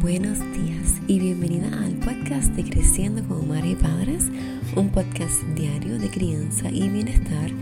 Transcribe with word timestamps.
Buenos 0.00 0.40
días 0.40 1.00
y 1.06 1.20
bienvenida 1.20 1.68
al 1.80 1.92
podcast 1.92 2.50
de 2.54 2.64
Creciendo 2.64 3.22
como 3.28 3.42
Madres 3.44 3.72
y 3.72 3.74
Padres, 3.76 4.28
un 4.74 4.88
podcast 4.88 5.40
diario 5.54 6.00
de 6.00 6.10
crianza 6.10 6.68
y 6.68 6.88
bienestar. 6.88 7.52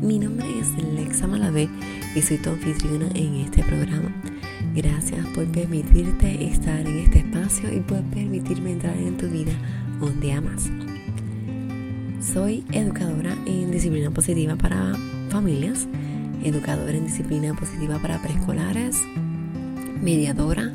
Mi 0.00 0.18
nombre 0.18 0.46
es 0.58 0.68
Lexa 0.94 1.26
Malavé 1.26 1.68
y 2.14 2.22
soy 2.22 2.38
tu 2.38 2.48
anfitriona 2.48 3.08
en 3.14 3.34
este 3.42 3.62
programa. 3.62 4.10
Gracias 4.74 5.26
por 5.34 5.46
permitirte 5.48 6.46
estar 6.46 6.80
en 6.80 7.00
este 7.00 7.18
espacio 7.18 7.70
y 7.70 7.80
por 7.80 8.00
permitirme 8.04 8.72
entrar 8.72 8.96
en 8.96 9.18
tu 9.18 9.28
vida 9.28 9.52
un 10.00 10.18
día 10.18 10.40
más. 10.40 10.70
Soy 12.20 12.64
educadora 12.72 13.36
en 13.44 13.70
disciplina 13.70 14.10
positiva 14.10 14.56
para 14.56 14.94
familias, 15.28 15.86
educadora 16.42 16.96
en 16.96 17.04
disciplina 17.04 17.52
positiva 17.52 17.98
para 17.98 18.22
preescolares, 18.22 18.96
mediadora, 20.00 20.72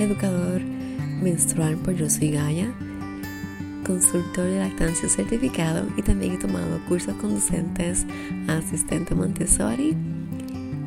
educador 0.00 0.62
menstrual 1.22 1.76
por 1.76 1.94
Yo 1.94 2.08
Soy 2.08 2.30
Gaia, 2.30 2.72
consultor 3.86 4.44
de 4.44 4.58
lactancia 4.58 5.08
certificado 5.08 5.86
y 5.96 6.02
también 6.02 6.32
he 6.32 6.38
tomado 6.38 6.80
cursos 6.88 7.14
conducentes 7.16 8.06
a 8.48 8.58
asistente 8.58 9.14
Montessori 9.14 9.96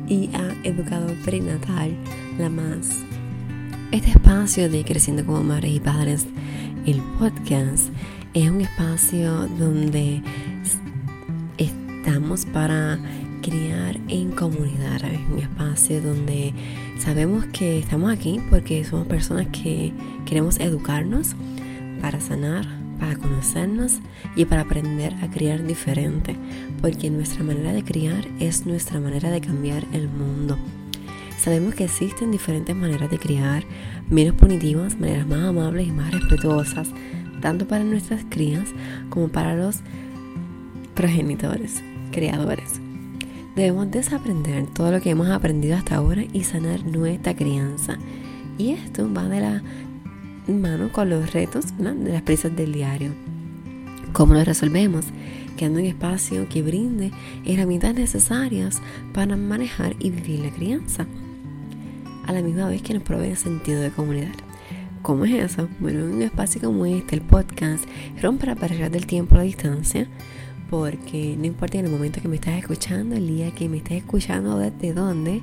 y 0.08 0.30
a 0.34 0.54
educador 0.64 1.14
perinatal 1.24 1.96
La 2.38 2.48
Más. 2.48 2.88
Este 3.92 4.10
espacio 4.10 4.68
de 4.68 4.84
Creciendo 4.84 5.24
como 5.24 5.44
Madres 5.44 5.76
y 5.76 5.80
Padres, 5.80 6.26
el 6.86 7.00
podcast, 7.18 7.88
es 8.34 8.50
un 8.50 8.60
espacio 8.60 9.46
donde 9.58 10.20
estamos 11.56 12.44
para 12.46 12.98
criar 13.44 14.00
en 14.08 14.30
comunidad, 14.30 15.04
es 15.04 15.20
un 15.30 15.38
espacio 15.38 16.00
donde 16.00 16.54
sabemos 16.98 17.44
que 17.46 17.78
estamos 17.78 18.10
aquí 18.10 18.40
porque 18.48 18.82
somos 18.84 19.06
personas 19.06 19.48
que 19.48 19.92
queremos 20.24 20.58
educarnos 20.60 21.36
para 22.00 22.20
sanar, 22.20 22.66
para 22.98 23.16
conocernos 23.16 24.00
y 24.34 24.46
para 24.46 24.62
aprender 24.62 25.12
a 25.22 25.28
criar 25.28 25.62
diferente, 25.66 26.36
porque 26.80 27.10
nuestra 27.10 27.44
manera 27.44 27.74
de 27.74 27.84
criar 27.84 28.26
es 28.40 28.64
nuestra 28.64 28.98
manera 28.98 29.30
de 29.30 29.42
cambiar 29.42 29.84
el 29.92 30.08
mundo. 30.08 30.56
Sabemos 31.38 31.74
que 31.74 31.84
existen 31.84 32.30
diferentes 32.30 32.74
maneras 32.74 33.10
de 33.10 33.18
criar, 33.18 33.64
menos 34.08 34.36
punitivas, 34.36 34.98
maneras 34.98 35.26
más 35.26 35.44
amables 35.44 35.86
y 35.86 35.92
más 35.92 36.12
respetuosas, 36.12 36.88
tanto 37.42 37.68
para 37.68 37.84
nuestras 37.84 38.24
crías 38.30 38.70
como 39.10 39.28
para 39.28 39.54
los 39.54 39.80
progenitores, 40.94 41.82
creadores. 42.10 42.83
Debemos 43.54 43.88
desaprender 43.88 44.66
todo 44.66 44.90
lo 44.90 45.00
que 45.00 45.10
hemos 45.10 45.28
aprendido 45.28 45.76
hasta 45.76 45.94
ahora 45.94 46.24
y 46.32 46.42
sanar 46.42 46.84
nuestra 46.84 47.36
crianza. 47.36 47.98
Y 48.58 48.70
esto 48.70 49.12
va 49.12 49.28
de 49.28 49.40
la 49.40 49.62
mano 50.48 50.90
con 50.90 51.08
los 51.08 51.32
retos 51.32 51.66
de 51.78 52.12
las 52.12 52.22
prisas 52.22 52.54
del 52.56 52.72
diario. 52.72 53.12
¿Cómo 54.12 54.34
lo 54.34 54.42
resolvemos? 54.44 55.06
Creando 55.56 55.78
un 55.78 55.86
espacio 55.86 56.48
que 56.48 56.62
brinde 56.62 57.12
herramientas 57.44 57.94
necesarias 57.94 58.82
para 59.12 59.36
manejar 59.36 59.94
y 60.00 60.10
vivir 60.10 60.40
la 60.40 60.50
crianza. 60.50 61.06
A 62.26 62.32
la 62.32 62.42
misma 62.42 62.68
vez 62.68 62.82
que 62.82 62.94
nos 62.94 63.04
provee 63.04 63.36
sentido 63.36 63.80
de 63.80 63.90
comunidad. 63.90 64.34
¿Cómo 65.02 65.26
es 65.26 65.52
eso? 65.52 65.68
Bueno, 65.78 66.00
en 66.00 66.14
un 66.14 66.22
espacio 66.22 66.60
como 66.60 66.86
este, 66.86 67.14
el 67.14 67.22
podcast, 67.22 67.84
rompe 68.20 68.46
la 68.46 68.56
barrera 68.56 68.88
del 68.88 69.06
tiempo 69.06 69.36
a 69.36 69.38
la 69.38 69.44
distancia 69.44 70.08
porque 70.78 71.36
no 71.38 71.46
importa 71.46 71.78
en 71.78 71.84
el 71.84 71.90
momento 71.92 72.20
que 72.20 72.26
me 72.26 72.34
estás 72.34 72.58
escuchando, 72.58 73.14
el 73.14 73.28
día 73.28 73.52
que 73.52 73.68
me 73.68 73.76
estás 73.76 73.92
escuchando, 73.92 74.58
desde 74.58 74.92
dónde, 74.92 75.40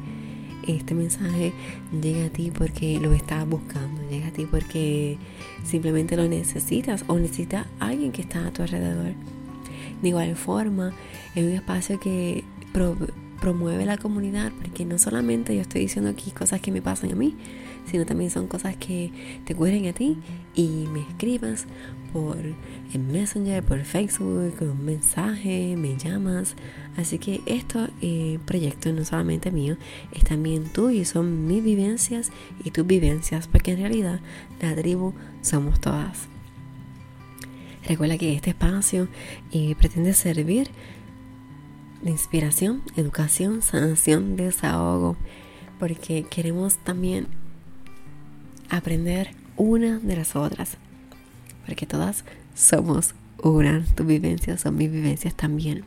este 0.68 0.94
mensaje 0.94 1.54
llega 2.02 2.26
a 2.26 2.30
ti 2.30 2.52
porque 2.52 3.00
lo 3.00 3.14
estás 3.14 3.48
buscando, 3.48 4.02
llega 4.10 4.28
a 4.28 4.32
ti 4.32 4.46
porque 4.46 5.18
simplemente 5.64 6.18
lo 6.18 6.28
necesitas 6.28 7.06
o 7.08 7.18
necesitas 7.18 7.66
alguien 7.80 8.12
que 8.12 8.24
está 8.24 8.46
a 8.46 8.52
tu 8.52 8.62
alrededor. 8.62 9.14
De 10.02 10.10
igual 10.10 10.36
forma, 10.36 10.92
es 11.34 11.46
un 11.46 11.52
espacio 11.52 11.98
que 11.98 12.44
promueve 13.40 13.86
la 13.86 13.98
comunidad, 13.98 14.52
porque 14.62 14.84
no 14.84 14.98
solamente 14.98 15.56
yo 15.56 15.62
estoy 15.62 15.80
diciendo 15.80 16.10
aquí 16.10 16.32
cosas 16.32 16.60
que 16.60 16.74
me 16.74 16.82
pasan 16.82 17.14
a 17.14 17.16
mí, 17.16 17.38
sino 17.86 18.06
también 18.06 18.32
son 18.32 18.48
cosas 18.48 18.76
que 18.76 19.12
te 19.46 19.54
ocurren 19.54 19.88
a 19.88 19.94
ti 19.94 20.18
y 20.56 20.86
me 20.92 21.02
escribas 21.02 21.66
por 22.14 22.38
Messenger, 23.00 23.64
por 23.64 23.84
Facebook, 23.84 24.56
con 24.58 24.72
un 24.72 24.86
mensaje, 24.86 25.76
me 25.78 25.98
llamas. 25.98 26.56
Así 26.98 27.20
que 27.20 27.42
esto 27.46 27.88
eh, 28.02 28.40
proyecto 28.46 28.92
no 28.92 29.06
solamente 29.06 29.52
mío, 29.52 29.78
es 30.12 30.24
también 30.24 30.66
tuyo 30.66 31.02
y 31.02 31.06
son 31.06 31.48
mis 31.48 31.64
vivencias 31.64 32.32
y 32.64 32.72
tus 32.72 32.86
vivencias, 32.86 33.48
porque 33.48 33.72
en 33.72 33.78
realidad 33.78 34.20
la 34.62 34.76
tribu 34.76 35.14
somos 35.42 35.80
todas. 35.80 36.28
Recuerda 37.88 38.18
que 38.18 38.34
este 38.36 38.52
espacio 38.52 39.08
eh, 39.52 39.76
pretende 39.76 40.14
servir 40.14 40.70
de 42.02 42.12
inspiración, 42.12 42.82
educación, 42.96 43.62
sanación, 43.62 44.36
desahogo, 44.36 45.16
porque 45.80 46.24
queremos 46.30 46.78
también 46.78 47.28
aprender 48.78 49.32
una 49.58 50.00
de 50.00 50.16
las 50.16 50.36
otras, 50.36 50.78
porque 51.66 51.86
todas 51.86 52.24
somos 52.56 53.14
una, 53.44 53.86
tus 53.96 54.06
vivencias 54.06 54.62
son 54.62 54.76
mis 54.76 54.92
vivencias 54.92 55.36
también. 55.36 55.84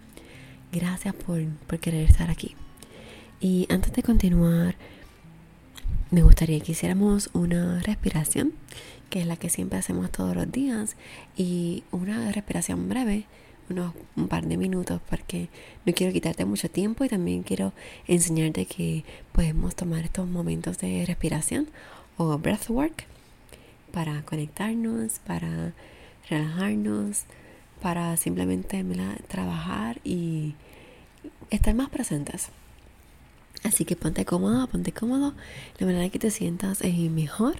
Gracias 0.72 1.14
por, 1.14 1.44
por 1.66 1.78
querer 1.78 2.08
estar 2.08 2.30
aquí. 2.30 2.54
Y 3.40 3.66
antes 3.70 3.92
de 3.92 4.02
continuar, 4.02 4.76
me 6.10 6.22
gustaría 6.22 6.60
que 6.60 6.72
hiciéramos 6.72 7.30
una 7.32 7.80
respiración, 7.80 8.52
que 9.10 9.20
es 9.20 9.26
la 9.26 9.36
que 9.36 9.50
siempre 9.50 9.78
hacemos 9.78 10.10
todos 10.10 10.34
los 10.34 10.50
días, 10.50 10.96
y 11.36 11.84
una 11.90 12.32
respiración 12.32 12.88
breve, 12.88 13.26
unos 13.70 13.94
un 14.16 14.28
par 14.28 14.46
de 14.46 14.56
minutos, 14.56 15.00
porque 15.08 15.48
no 15.86 15.92
quiero 15.94 16.12
quitarte 16.12 16.44
mucho 16.44 16.68
tiempo 16.68 17.04
y 17.04 17.08
también 17.08 17.42
quiero 17.42 17.72
enseñarte 18.06 18.66
que 18.66 19.04
podemos 19.32 19.74
tomar 19.74 20.04
estos 20.04 20.28
momentos 20.28 20.78
de 20.78 21.04
respiración 21.06 21.68
o 22.16 22.38
breathwork 22.38 23.06
para 23.92 24.22
conectarnos, 24.22 25.20
para 25.20 25.72
relajarnos, 26.28 27.24
para 27.80 28.16
simplemente 28.16 28.84
trabajar 29.28 30.00
y 30.04 30.54
estar 31.50 31.74
más 31.74 31.90
presentes. 31.90 32.48
Así 33.62 33.84
que 33.84 33.96
ponte 33.96 34.24
cómodo, 34.24 34.66
ponte 34.66 34.92
cómodo. 34.92 35.34
La 35.78 35.86
manera 35.86 36.08
que 36.10 36.18
te 36.18 36.30
sientas 36.30 36.80
es 36.82 36.94
mejor. 37.10 37.56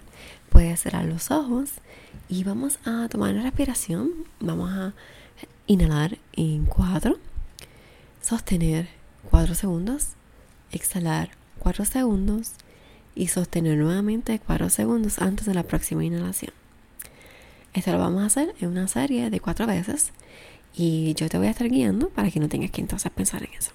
Puedes 0.49 0.81
cerrar 0.81 1.05
los 1.05 1.31
ojos 1.31 1.71
y 2.29 2.43
vamos 2.43 2.79
a 2.85 3.07
tomar 3.09 3.33
una 3.33 3.43
respiración. 3.43 4.11
Vamos 4.39 4.71
a 4.71 4.93
inhalar 5.67 6.17
en 6.33 6.65
4, 6.65 7.17
sostener 8.21 8.87
4 9.31 9.55
segundos, 9.55 10.09
exhalar 10.71 11.29
4 11.59 11.85
segundos 11.85 12.51
y 13.15 13.27
sostener 13.27 13.77
nuevamente 13.77 14.39
4 14.39 14.69
segundos 14.69 15.19
antes 15.19 15.45
de 15.45 15.53
la 15.53 15.63
próxima 15.63 16.03
inhalación. 16.03 16.53
Esto 17.73 17.91
lo 17.91 17.99
vamos 17.99 18.23
a 18.23 18.27
hacer 18.27 18.53
en 18.59 18.69
una 18.69 18.87
serie 18.87 19.29
de 19.29 19.39
4 19.39 19.65
veces 19.65 20.11
y 20.75 21.13
yo 21.15 21.29
te 21.29 21.37
voy 21.37 21.47
a 21.47 21.51
estar 21.51 21.69
guiando 21.69 22.09
para 22.09 22.29
que 22.29 22.39
no 22.39 22.49
tengas 22.49 22.71
que 22.71 22.81
entonces 22.81 23.11
pensar 23.11 23.43
en 23.43 23.53
eso. 23.53 23.71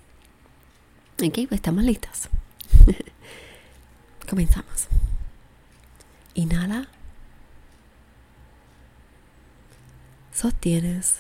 Ok, 1.23 1.35
pues 1.49 1.53
estamos 1.53 1.85
listos. 1.85 2.29
Comenzamos. 4.29 4.87
Inhala. 6.35 6.89
Sostienes. 10.33 11.17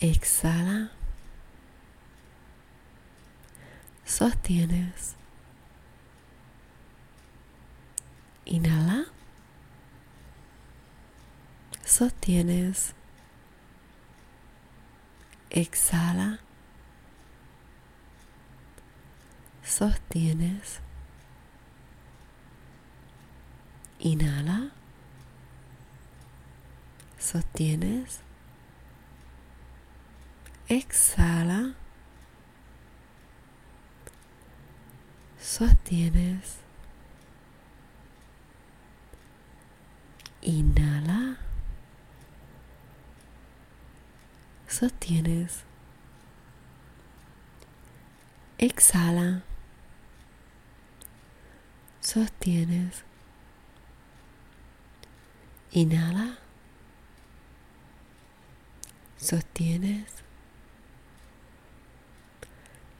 Exhala. 0.00 0.95
Sostienes. 4.06 5.16
Inhala. 8.46 9.06
Sostienes. 11.84 12.94
Exhala. 15.50 16.38
Sostienes. 19.64 20.80
Inhala. 23.98 24.70
Sostienes. 27.18 28.20
Exhala. 30.68 31.74
Sostienes. 35.46 36.58
Inhala. 40.42 41.36
Sostienes. 44.66 45.64
Exhala. 48.58 49.42
sostienes, 52.06 53.04
inhala, 55.72 56.38
sostienes, 59.18 60.06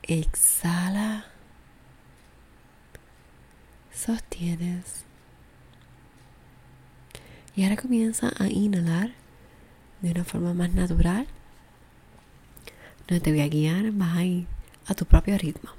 exhala, 0.03 1.27
sostienes. 3.97 5.05
Y 7.55 7.65
ahora 7.65 7.77
comienza 7.77 8.33
a 8.39 8.49
inhalar 8.49 9.13
de 10.03 10.11
una 10.11 10.25
forma 10.25 10.53
más 10.53 10.75
natural. 10.75 11.27
No 13.09 13.21
te 13.21 13.31
voy 13.31 13.41
a 13.41 13.49
guiar, 13.49 13.91
vas 13.93 14.17
a 14.17 14.25
ir 14.25 14.47
a 14.87 14.95
tu 14.95 15.07
propio 15.07 15.39
ritmo. 15.39 15.71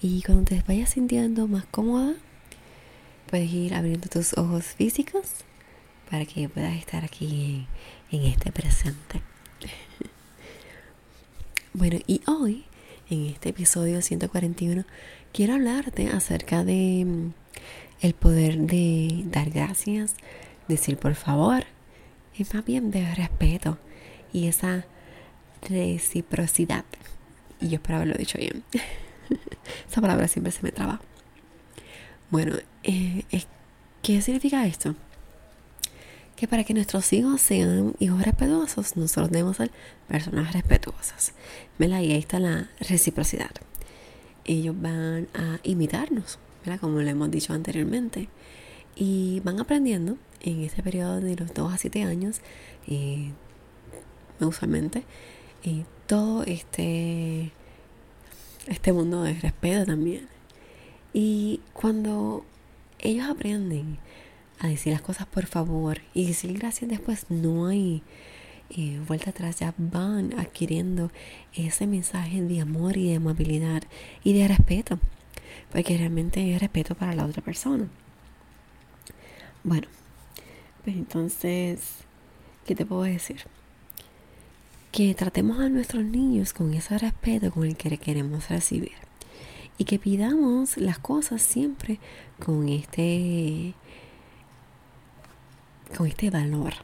Y 0.00 0.22
cuando 0.22 0.44
te 0.44 0.62
vayas 0.66 0.90
sintiendo 0.90 1.48
más 1.48 1.66
cómoda, 1.66 2.14
puedes 3.28 3.52
ir 3.52 3.74
abriendo 3.74 4.08
tus 4.08 4.36
ojos 4.38 4.64
físicos 4.64 5.44
para 6.10 6.24
que 6.24 6.48
puedas 6.48 6.76
estar 6.76 7.04
aquí 7.04 7.66
en, 8.10 8.22
este 8.22 8.52
presente. 8.52 9.20
bueno, 11.74 11.98
y 12.06 12.22
hoy, 12.26 12.64
en 13.10 13.26
este 13.26 13.50
episodio 13.50 14.00
141, 14.00 14.84
quiero 15.32 15.54
hablarte 15.54 16.08
acerca 16.08 16.64
de 16.64 17.04
mm, 17.06 17.32
el 18.00 18.14
poder 18.14 18.58
de 18.58 19.22
dar 19.26 19.50
gracias, 19.50 20.14
decir 20.68 20.96
por 20.96 21.14
favor, 21.14 21.64
y 22.36 22.44
más 22.54 22.64
bien 22.64 22.90
de 22.90 23.14
respeto 23.14 23.78
y 24.32 24.48
esa 24.48 24.84
reciprocidad. 25.68 26.84
Y 27.60 27.68
yo 27.68 27.74
espero 27.74 27.96
haberlo 27.96 28.14
dicho 28.14 28.38
bien. 28.38 28.64
Esa 29.88 30.00
palabra 30.00 30.28
siempre 30.28 30.52
se 30.52 30.62
me 30.62 30.72
traba. 30.72 31.00
Bueno, 32.30 32.56
eh, 32.82 33.24
¿qué 34.02 34.22
significa 34.22 34.66
esto? 34.66 34.94
Que 36.36 36.48
para 36.48 36.64
que 36.64 36.72
nuestros 36.72 37.12
hijos 37.12 37.42
sean 37.42 37.94
hijos 37.98 38.22
respetuosos, 38.22 38.96
nosotros 38.96 39.30
debemos 39.30 39.58
ser 39.58 39.70
personas 40.08 40.52
respetuosas. 40.54 41.34
¿Verdad? 41.78 42.00
Y 42.00 42.12
ahí 42.12 42.18
está 42.18 42.38
la 42.38 42.70
reciprocidad. 42.80 43.50
Ellos 44.50 44.74
van 44.80 45.28
a 45.32 45.60
imitarnos, 45.62 46.40
¿verdad? 46.64 46.80
Como 46.80 47.00
lo 47.00 47.08
hemos 47.08 47.30
dicho 47.30 47.52
anteriormente. 47.52 48.28
Y 48.96 49.40
van 49.44 49.60
aprendiendo 49.60 50.18
en 50.40 50.62
este 50.62 50.82
periodo 50.82 51.20
de 51.20 51.36
los 51.36 51.54
2 51.54 51.72
a 51.72 51.78
7 51.78 52.02
años, 52.02 52.40
eh, 52.88 53.30
usualmente, 54.40 55.04
eh, 55.62 55.84
todo 56.08 56.42
este 56.42 57.52
este 58.66 58.92
mundo 58.92 59.22
de 59.22 59.34
respeto 59.34 59.86
también. 59.86 60.26
Y 61.12 61.60
cuando 61.72 62.44
ellos 62.98 63.28
aprenden 63.30 63.98
a 64.58 64.66
decir 64.66 64.92
las 64.92 65.02
cosas 65.02 65.28
por 65.28 65.46
favor 65.46 65.98
y 66.12 66.26
decir 66.26 66.58
gracias 66.58 66.90
después, 66.90 67.26
no 67.28 67.68
hay 67.68 68.02
eh, 68.70 69.00
vuelta 69.06 69.30
atrás, 69.30 69.58
ya 69.58 69.74
van 69.78 70.38
adquiriendo 70.38 71.10
ese 71.54 71.86
mensaje 71.86 72.42
de 72.42 72.60
amor 72.60 72.96
y 72.96 73.08
de 73.08 73.16
amabilidad 73.16 73.82
y 74.24 74.32
de 74.32 74.48
respeto, 74.48 74.98
porque 75.72 75.96
realmente 75.96 76.54
es 76.54 76.60
respeto 76.60 76.94
para 76.94 77.14
la 77.14 77.26
otra 77.26 77.42
persona. 77.42 77.88
Bueno, 79.64 79.88
pues 80.84 80.96
entonces, 80.96 81.80
¿qué 82.66 82.74
te 82.74 82.86
puedo 82.86 83.02
decir? 83.02 83.40
que 84.92 85.14
tratemos 85.14 85.60
a 85.60 85.68
nuestros 85.68 86.04
niños 86.04 86.52
con 86.52 86.74
ese 86.74 86.98
respeto 86.98 87.52
con 87.52 87.64
el 87.64 87.76
que 87.76 87.96
queremos 87.96 88.48
recibir 88.48 88.92
y 89.78 89.84
que 89.84 89.98
pidamos 89.98 90.76
las 90.76 90.98
cosas 90.98 91.42
siempre 91.42 92.00
con 92.44 92.68
este 92.68 93.74
con 95.96 96.06
este 96.06 96.30
valor 96.30 96.74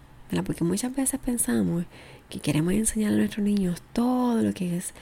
porque 0.44 0.64
muchas 0.64 0.94
veces 0.94 1.20
pensamos 1.20 1.84
que 2.28 2.40
queremos 2.40 2.73
enseñar 2.73 3.12
a 3.12 3.17
nuestros 3.17 3.44
niños 3.44 3.82
todo 3.93 4.43
lo 4.43 4.52
que 4.52 4.76
es 4.76 4.93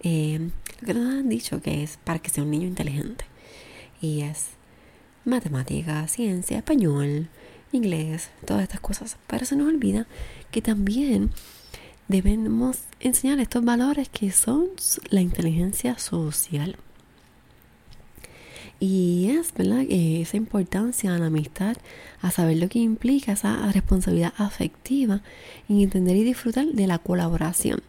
eh, 0.00 0.50
lo 0.80 0.86
que 0.86 0.94
nos 0.94 1.14
han 1.14 1.28
dicho 1.28 1.62
que 1.62 1.82
es 1.82 1.98
para 2.02 2.18
que 2.18 2.30
sea 2.30 2.42
un 2.42 2.50
niño 2.50 2.66
inteligente 2.66 3.24
y 4.00 4.22
es 4.22 4.48
matemática, 5.24 6.08
ciencia, 6.08 6.58
español, 6.58 7.28
inglés, 7.70 8.30
todas 8.44 8.64
estas 8.64 8.80
cosas. 8.80 9.16
Pero 9.28 9.46
se 9.46 9.56
nos 9.56 9.68
olvida 9.68 10.06
que 10.50 10.60
también 10.60 11.30
debemos 12.08 12.80
enseñar 13.00 13.38
estos 13.38 13.64
valores 13.64 14.08
que 14.08 14.32
son 14.32 14.68
la 15.10 15.20
inteligencia 15.20 15.98
social. 15.98 16.76
Y 18.84 19.30
es, 19.30 19.54
¿verdad? 19.54 19.84
Esa 19.88 20.36
importancia 20.36 21.14
a 21.14 21.18
la 21.18 21.26
amistad, 21.26 21.76
a 22.20 22.32
saber 22.32 22.56
lo 22.56 22.68
que 22.68 22.80
implica 22.80 23.30
esa 23.30 23.70
responsabilidad 23.70 24.32
afectiva 24.38 25.20
y 25.68 25.84
entender 25.84 26.16
y 26.16 26.24
disfrutar 26.24 26.66
de 26.66 26.88
la 26.88 26.98
colaboración, 26.98 27.80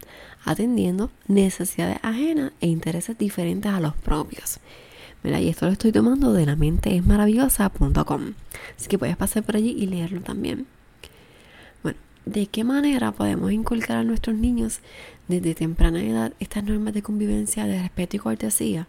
atendiendo 0.44 1.10
necesidades 1.26 1.98
ajenas 2.02 2.52
e 2.60 2.68
intereses 2.68 3.18
diferentes 3.18 3.72
a 3.72 3.80
los 3.80 3.96
propios. 3.96 4.60
¿verdad? 5.24 5.40
Y 5.40 5.48
esto 5.48 5.66
lo 5.66 5.72
estoy 5.72 5.90
tomando 5.90 6.32
de 6.32 6.46
la 6.46 6.54
mente. 6.54 7.02
Así 8.78 8.88
que 8.88 8.96
puedes 8.96 9.16
pasar 9.16 9.42
por 9.42 9.56
allí 9.56 9.70
y 9.76 9.86
leerlo 9.86 10.20
también 10.20 10.64
de 12.24 12.46
qué 12.46 12.64
manera 12.64 13.12
podemos 13.12 13.52
inculcar 13.52 13.98
a 13.98 14.04
nuestros 14.04 14.36
niños 14.36 14.78
desde 15.28 15.54
temprana 15.54 16.02
edad 16.02 16.32
estas 16.40 16.64
normas 16.64 16.94
de 16.94 17.02
convivencia, 17.02 17.66
de 17.66 17.82
respeto 17.82 18.16
y 18.16 18.20
cortesía 18.20 18.86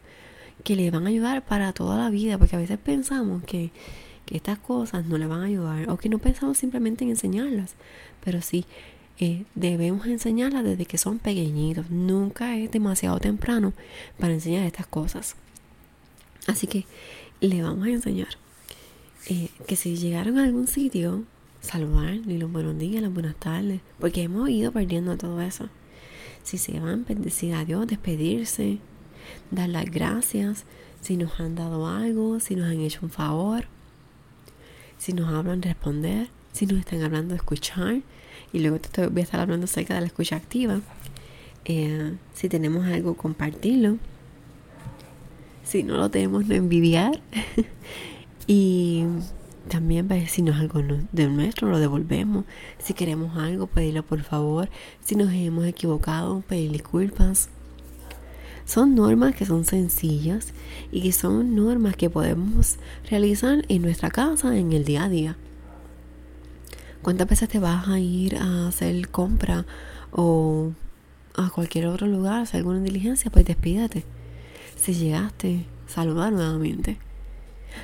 que 0.66 0.76
les 0.76 0.92
van 0.92 1.06
a 1.06 1.10
ayudar 1.10 1.46
para 1.46 1.72
toda 1.72 1.96
la 1.96 2.10
vida, 2.10 2.38
porque 2.40 2.56
a 2.56 2.60
veces 2.60 2.80
pensamos 2.80 3.44
que, 3.44 3.72
estas 4.32 4.58
cosas 4.58 5.06
no 5.06 5.20
le 5.20 5.28
van 5.28 5.42
a 5.42 5.46
ayudar 5.46 5.88
o 5.88 5.98
que 5.98 6.10
no 6.10 6.18
pensamos 6.18 6.58
simplemente 6.58 7.04
en 7.04 7.12
enseñarlas, 7.12 7.76
pero 8.24 8.42
sí 8.42 8.66
eh, 9.20 9.46
debemos 9.54 10.08
enseñarlas 10.08 10.64
desde 10.64 10.88
que 10.88 10.98
son 10.98 11.20
pequeñitos, 11.20 11.92
nunca 11.92 12.58
es 12.58 12.72
demasiado 12.72 13.20
temprano 13.20 13.74
para 14.18 14.34
enseñar 14.34 14.66
estas 14.66 14.88
cosas. 14.88 15.36
Así 16.48 16.66
que 16.66 16.86
le 17.40 17.62
vamos 17.62 17.86
a 17.86 17.92
enseñar 17.92 18.30
eh, 19.28 19.50
que 19.68 19.76
si 19.76 19.96
llegaron 19.96 20.40
a 20.40 20.46
algún 20.46 20.66
sitio 20.66 21.24
saludar, 21.62 22.18
ni 22.26 22.40
los 22.40 22.52
buenos 22.52 22.80
días, 22.80 23.04
las 23.04 23.14
buenas 23.14 23.36
tardes, 23.36 23.82
porque 24.00 24.24
hemos 24.24 24.50
ido 24.50 24.72
perdiendo 24.72 25.18
todo 25.18 25.40
eso. 25.40 25.70
Si 26.44 26.58
se 26.58 26.80
van, 26.80 27.06
bendecir 27.06 27.54
a 27.54 27.64
Dios, 27.64 27.86
despedirse, 27.86 28.80
dar 29.52 29.70
las 29.70 29.86
gracias, 29.86 30.66
si 31.02 31.18
nos 31.18 31.40
han 31.40 31.56
dado 31.56 31.88
algo, 31.88 32.40
si 32.40 32.56
nos 32.56 32.70
han 32.70 32.80
hecho 32.80 33.00
un 33.04 33.10
favor, 33.10 33.66
si 34.98 35.14
nos 35.14 35.34
hablan, 35.34 35.62
responder, 35.62 36.30
si 36.52 36.66
nos 36.66 36.80
están 36.80 37.04
hablando, 37.04 37.34
de 37.34 37.38
escuchar, 37.38 38.02
y 38.54 38.60
luego 38.60 38.80
te 38.80 39.08
voy 39.08 39.22
a 39.22 39.24
estar 39.24 39.40
hablando 39.40 39.66
acerca 39.66 39.96
de 39.96 40.02
la 40.02 40.08
escucha 40.08 40.36
activa. 40.36 40.82
Eh, 41.66 42.14
si 42.34 42.48
tenemos 42.48 42.86
algo, 42.86 43.16
compartirlo. 43.16 43.98
Si 45.64 45.84
no 45.84 45.98
lo 45.98 46.10
tenemos, 46.10 46.46
no 46.46 46.56
envidiar. 46.56 47.20
y 48.48 49.04
también 49.68 50.08
si 50.28 50.42
no 50.42 50.52
es 50.52 50.60
algo 50.60 50.82
de 51.12 51.28
nuestro, 51.28 51.70
lo 51.70 51.80
devolvemos. 51.80 52.46
Si 52.78 52.94
queremos 52.94 53.38
algo, 53.38 53.68
pedirlo 53.68 54.04
por 54.04 54.22
favor. 54.22 54.70
Si 55.02 55.16
nos 55.16 55.34
hemos 55.34 55.66
equivocado, 55.66 56.42
pedir 56.42 56.72
disculpas. 56.72 57.50
Son 58.66 58.96
normas 58.96 59.36
que 59.36 59.46
son 59.46 59.64
sencillas 59.64 60.54
y 60.92 61.02
que 61.02 61.12
son 61.12 61.56
normas 61.56 61.96
que 61.96 62.10
podemos 62.10 62.78
realizar 63.10 63.64
en 63.70 63.82
nuestra 63.84 64.10
casa 64.10 64.58
en 64.58 64.74
el 64.74 64.84
día 64.86 65.04
a 65.04 65.10
día. 65.10 65.38
¿Cuántas 67.04 67.28
veces 67.28 67.50
te 67.50 67.60
vas 67.60 67.88
a 67.88 68.00
ir 68.00 68.38
a 68.38 68.68
hacer 68.68 69.10
compra 69.10 69.66
o 70.12 70.72
a 71.36 71.50
cualquier 71.52 71.86
otro 71.86 72.08
lugar, 72.08 72.42
hacer 72.42 72.58
alguna 72.58 72.80
diligencia? 72.80 73.30
Pues 73.30 73.46
despídate. 73.46 74.04
Si 74.76 74.96
llegaste, 74.96 75.66
saluda 75.88 76.32
nuevamente. 76.32 76.98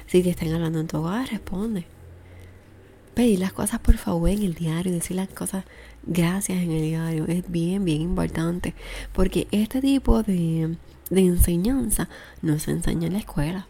Si 0.08 0.24
te 0.24 0.32
están 0.32 0.52
hablando 0.54 0.80
en 0.80 0.88
tu 0.88 0.98
hogar, 0.98 1.30
responde. 1.30 1.86
Pedir 3.14 3.40
las 3.40 3.54
cosas 3.54 3.80
por 3.80 3.98
favor 3.98 4.30
en 4.30 4.44
el 4.44 4.54
diario, 4.54 4.92
decir 4.92 5.18
las 5.18 5.28
cosas 5.28 5.66
gracias 6.04 6.60
en 6.60 6.72
el 6.72 6.82
diario 6.82 7.26
es 7.28 7.50
bien, 7.52 7.84
bien 7.84 8.02
importante. 8.02 8.74
Porque 9.14 9.48
este 9.52 9.82
tipo 9.82 10.24
de, 10.24 10.78
de 11.10 11.22
enseñanza 11.22 12.10
no 12.42 12.58
se 12.60 12.72
enseña 12.72 13.08
en 13.08 13.14
la 13.14 13.20
escuela. 13.20 13.68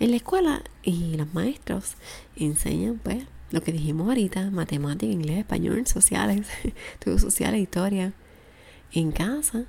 En 0.00 0.10
la 0.10 0.16
escuela 0.16 0.62
y 0.82 1.16
los 1.16 1.32
maestros 1.34 1.94
enseñan 2.34 2.98
pues 3.02 3.24
lo 3.50 3.62
que 3.62 3.72
dijimos 3.72 4.08
ahorita, 4.08 4.50
matemática, 4.50 5.12
inglés, 5.12 5.38
español, 5.38 5.86
sociales, 5.86 6.46
estudios 6.94 7.20
sociales, 7.20 7.60
historia. 7.60 8.12
En 8.92 9.12
casa 9.12 9.64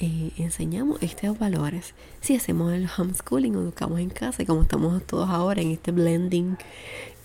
eh, 0.00 0.32
enseñamos 0.36 1.02
estos 1.02 1.38
valores. 1.38 1.94
Si 2.20 2.36
hacemos 2.36 2.72
el 2.72 2.88
homeschooling 2.96 3.54
educamos 3.54 3.98
en 4.00 4.10
casa, 4.10 4.42
y 4.42 4.46
como 4.46 4.62
estamos 4.62 5.04
todos 5.04 5.28
ahora 5.28 5.60
en 5.60 5.72
este 5.72 5.90
blending, 5.90 6.56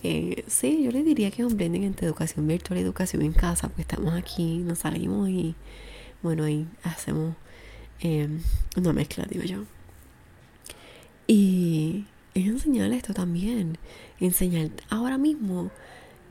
eh, 0.03 0.43
sí, 0.47 0.83
yo 0.83 0.91
le 0.91 1.03
diría 1.03 1.31
que 1.31 1.43
es 1.43 1.51
un 1.51 1.59
entre 1.61 2.07
educación 2.07 2.47
virtual 2.47 2.79
y 2.79 2.81
educación 2.83 3.21
en 3.21 3.33
casa, 3.33 3.67
porque 3.69 3.81
estamos 3.83 4.13
aquí, 4.13 4.57
nos 4.57 4.79
salimos 4.79 5.29
y 5.29 5.55
bueno, 6.21 6.43
ahí 6.43 6.67
hacemos 6.83 7.35
eh, 8.01 8.27
una 8.75 8.93
mezcla, 8.93 9.25
digo 9.29 9.43
yo. 9.43 9.63
Y 11.27 12.05
es 12.33 12.45
enseñar 12.47 12.91
esto 12.91 13.13
también. 13.13 13.77
Enseñar 14.19 14.69
ahora 14.89 15.17
mismo 15.17 15.71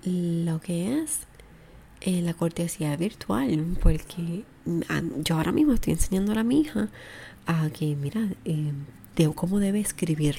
lo 0.05 0.61
que 0.61 1.01
es 1.01 1.21
eh, 2.01 2.21
la 2.23 2.35
cortesía 2.35 2.97
virtual, 2.97 3.77
porque 3.83 4.45
yo 5.23 5.37
ahora 5.37 5.53
mismo 5.53 5.73
estoy 5.73 5.93
enseñando 5.95 6.39
a 6.39 6.43
mi 6.43 6.61
hija 6.61 6.89
a 7.47 7.71
que, 7.71 7.95
mira, 7.97 8.29
eh, 8.45 8.73
de 9.17 9.33
cómo 9.35 9.61
debe 9.61 9.81
escribir, 9.81 10.37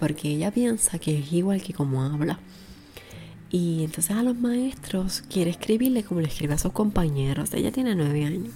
porque 0.00 0.30
ella 0.30 0.50
piensa 0.50 0.98
que 0.98 1.18
es 1.18 1.32
igual 1.32 1.62
que 1.62 1.74
como 1.74 2.02
habla. 2.02 2.40
Y 3.50 3.84
entonces 3.84 4.16
a 4.16 4.22
los 4.22 4.36
maestros 4.36 5.22
quiere 5.28 5.50
escribirle 5.50 6.02
como 6.02 6.20
le 6.20 6.28
escribe 6.28 6.54
a 6.54 6.58
sus 6.58 6.72
compañeros. 6.72 7.52
Ella 7.52 7.70
tiene 7.70 7.94
nueve 7.94 8.24
años. 8.24 8.52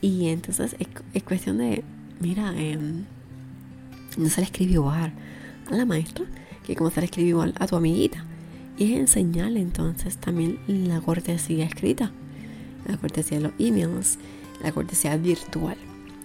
Y 0.00 0.28
entonces 0.28 0.76
es, 1.12 1.22
cuestión 1.24 1.58
de, 1.58 1.82
mira, 2.20 2.54
em, 2.56 3.04
no 4.16 4.28
se 4.28 4.40
le 4.40 4.46
escribe 4.46 4.74
igual 4.74 5.12
a 5.70 5.74
la 5.74 5.84
maestra 5.84 6.24
que 6.64 6.76
como 6.76 6.90
se 6.90 7.00
le 7.00 7.06
escribe 7.06 7.30
igual 7.30 7.54
a 7.58 7.66
tu 7.66 7.74
amiguita. 7.74 8.24
Y 8.78 8.92
es 8.92 9.00
enseñarle 9.00 9.60
entonces 9.60 10.18
también 10.18 10.60
la 10.68 11.00
cortesía 11.00 11.64
escrita, 11.64 12.12
la 12.86 12.96
cortesía 12.98 13.38
de 13.38 13.44
los 13.44 13.52
emails, 13.58 14.18
la 14.62 14.70
cortesía 14.70 15.16
virtual. 15.16 15.76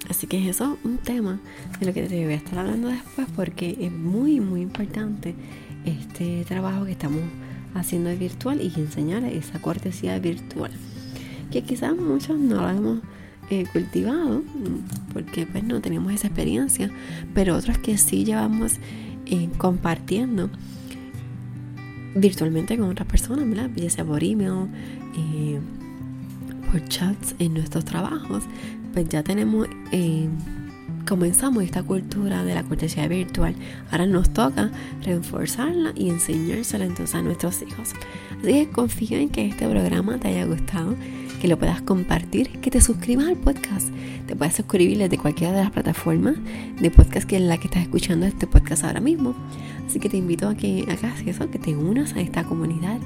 Así 0.10 0.28
que 0.28 0.50
eso 0.50 0.74
es 0.74 0.86
un 0.86 0.98
tema 0.98 1.40
de 1.80 1.86
lo 1.86 1.94
que 1.94 2.04
te 2.04 2.24
voy 2.24 2.34
a 2.34 2.38
estar 2.38 2.60
hablando 2.60 2.88
después 2.90 3.28
porque 3.36 3.78
es 3.80 3.92
muy, 3.92 4.40
muy 4.40 4.62
importante 4.62 5.36
este 5.86 6.44
trabajo 6.46 6.86
que 6.86 6.92
estamos 6.92 7.22
haciendo 7.74 8.16
virtual 8.16 8.62
y 8.62 8.72
enseñar 8.80 9.24
esa 9.24 9.62
cortesía 9.62 10.18
virtual. 10.20 10.72
Que 11.52 11.64
quizás 11.64 11.96
muchos 11.96 12.38
no 12.40 12.62
lo 12.62 12.70
hemos 12.70 13.00
eh, 13.50 13.66
cultivado 13.72 14.44
porque 15.14 15.46
pues 15.46 15.64
no 15.64 15.82
tenemos 15.82 16.14
esa 16.14 16.28
experiencia, 16.28 16.90
pero 17.34 17.56
otros 17.56 17.78
que 17.78 17.98
sí 17.98 18.24
llevamos 18.24 18.74
eh, 19.26 19.50
compartiendo 19.58 20.50
virtualmente 22.16 22.78
con 22.78 22.90
otras 22.90 23.08
personas, 23.08 23.46
ya 23.76 23.90
sea 23.90 24.06
por 24.06 24.24
email, 24.24 24.68
eh, 25.18 25.60
por 26.70 26.84
chats 26.88 27.36
en 27.40 27.54
nuestros 27.54 27.86
trabajos, 27.86 28.44
pues 28.94 29.10
ya 29.10 29.24
tenemos 29.24 29.68
comenzamos 31.08 31.64
esta 31.64 31.84
cultura 31.84 32.44
de 32.44 32.56
la 32.56 32.64
cortesía 32.64 33.08
virtual. 33.08 33.56
Ahora 33.92 34.06
nos 34.06 34.30
toca 34.32 34.72
reforzarla 35.04 35.94
y 35.96 36.10
enseñársela 36.10 36.86
entonces 36.86 37.16
a 37.16 37.22
nuestros 37.22 37.62
hijos. 37.62 37.94
Así 38.40 38.54
que 38.54 38.70
confío 38.70 39.18
en 39.18 39.30
que 39.30 39.46
este 39.46 39.68
programa 39.68 40.18
te 40.18 40.30
haya 40.30 40.46
gustado, 40.46 40.96
que 41.42 41.48
lo 41.48 41.58
puedas 41.58 41.82
compartir, 41.82 42.50
que 42.60 42.72
te 42.72 42.82
suscribas 42.82 43.28
al 43.28 43.38
podcast. 43.38 43.90
Te 44.28 44.36
puedes 44.36 44.56
suscribir 44.56 44.98
desde 44.98 45.18
cualquiera 45.18 45.54
de 45.54 45.64
las 45.64 45.72
plataformas 45.72 46.36
de 46.80 46.92
podcast 46.92 47.28
que 47.28 47.38
en 47.38 47.48
la 47.48 47.58
que 47.58 47.68
estás 47.68 47.84
escuchando 47.84 48.26
este 48.26 48.48
podcast 48.48 48.84
ahora 48.84 49.02
mismo. 49.02 49.36
Así 49.88 50.00
que 50.00 50.10
te 50.10 50.18
invito 50.18 50.48
a 50.48 50.56
que 50.56 50.86
hagas 50.90 51.22
eso, 51.26 51.50
que 51.50 51.60
te 51.60 51.76
unas 51.76 52.14
a 52.14 52.22
esta 52.22 52.44
comunidad 52.44 53.00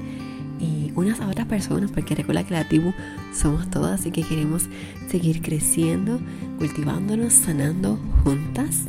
unas 0.96 1.20
a 1.20 1.28
otras 1.28 1.48
personas, 1.48 1.92
porque 1.92 2.16
recuerda 2.16 2.44
que 2.44 2.54
la 2.54 2.68
tribu 2.68 2.94
somos 3.34 3.70
todas, 3.70 4.00
así 4.00 4.12
que 4.12 4.24
queremos 4.24 4.64
seguir 5.10 5.42
creciendo, 5.42 6.20
cultivándonos, 6.58 7.34
sanando 7.34 8.00
juntas 8.24 8.86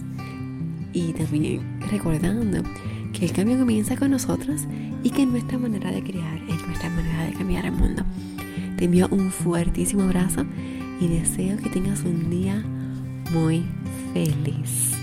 y 0.93 1.13
también 1.13 1.81
recordando 1.91 2.63
que 3.13 3.27
el 3.27 3.33
cambio 3.33 3.59
comienza 3.59 3.97
con 3.97 4.11
nosotros 4.11 4.63
y 5.03 5.11
que 5.11 5.27
nuestra 5.27 5.59
manera 5.59 5.91
de 5.91 6.03
crear 6.03 6.37
es 6.49 6.67
nuestra 6.67 6.91
manera 6.91 7.25
de 7.27 7.33
cambiar 7.33 7.67
el 7.67 7.73
mundo. 7.73 8.03
Te 8.77 8.87
envío 8.87 9.09
un 9.11 9.31
fuertísimo 9.31 10.03
abrazo 10.03 10.45
y 11.01 11.09
deseo 11.09 11.57
que 11.59 11.71
tengas 11.71 12.03
un 12.03 12.31
día 12.31 12.63
muy 13.33 13.65
feliz. 14.13 14.96